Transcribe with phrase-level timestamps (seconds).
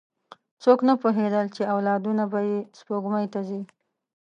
[0.63, 3.61] څوک نه پوهېدل، چې اولادونه به یې سپوږمۍ ته ځي.